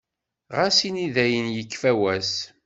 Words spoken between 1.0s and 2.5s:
dayen yekfa wass.